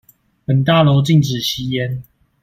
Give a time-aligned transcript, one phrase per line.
[0.45, 2.01] 本大樓禁止吸煙